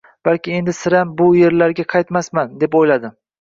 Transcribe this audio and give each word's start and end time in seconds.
Balki 0.27 0.53
endi 0.59 0.73
sirayam 0.77 1.11
bu 1.19 1.27
yerlarga 1.41 1.85
qaytmasman, 1.95 2.57
deb 2.65 2.81
o‘yladi. 2.83 3.15